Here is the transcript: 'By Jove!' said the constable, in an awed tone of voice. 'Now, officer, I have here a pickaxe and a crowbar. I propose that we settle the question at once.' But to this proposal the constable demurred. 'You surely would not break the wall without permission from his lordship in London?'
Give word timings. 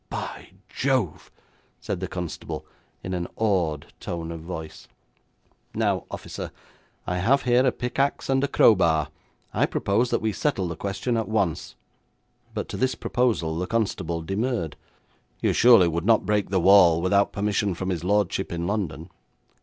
'By 0.09 0.53
Jove!' 0.67 1.29
said 1.79 1.99
the 1.99 2.07
constable, 2.07 2.65
in 3.03 3.13
an 3.13 3.27
awed 3.35 3.93
tone 3.99 4.31
of 4.31 4.41
voice. 4.41 4.87
'Now, 5.75 6.05
officer, 6.09 6.49
I 7.05 7.19
have 7.19 7.43
here 7.43 7.63
a 7.67 7.71
pickaxe 7.71 8.27
and 8.27 8.43
a 8.43 8.47
crowbar. 8.47 9.09
I 9.53 9.67
propose 9.67 10.09
that 10.09 10.19
we 10.19 10.33
settle 10.33 10.67
the 10.67 10.75
question 10.75 11.17
at 11.17 11.29
once.' 11.29 11.75
But 12.55 12.67
to 12.69 12.77
this 12.77 12.95
proposal 12.95 13.55
the 13.59 13.67
constable 13.67 14.23
demurred. 14.23 14.75
'You 15.39 15.53
surely 15.53 15.87
would 15.87 16.03
not 16.07 16.25
break 16.25 16.49
the 16.49 16.59
wall 16.59 16.99
without 16.99 17.31
permission 17.31 17.75
from 17.75 17.89
his 17.91 18.03
lordship 18.03 18.51
in 18.51 18.65
London?' 18.65 19.07